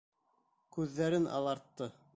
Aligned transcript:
Күҙҙәрен 0.77 1.31
алартты. 1.41 1.95